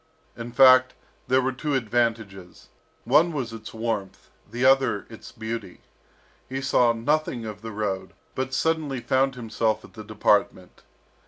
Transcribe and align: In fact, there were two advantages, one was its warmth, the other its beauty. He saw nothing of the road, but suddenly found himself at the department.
In 0.35 0.51
fact, 0.51 0.95
there 1.27 1.43
were 1.43 1.51
two 1.51 1.75
advantages, 1.75 2.69
one 3.03 3.31
was 3.31 3.53
its 3.53 3.71
warmth, 3.71 4.31
the 4.49 4.65
other 4.65 5.05
its 5.11 5.31
beauty. 5.31 5.81
He 6.49 6.59
saw 6.59 6.91
nothing 6.91 7.45
of 7.45 7.61
the 7.61 7.71
road, 7.71 8.13
but 8.33 8.51
suddenly 8.51 8.99
found 8.99 9.35
himself 9.35 9.85
at 9.85 9.93
the 9.93 10.03
department. 10.03 10.81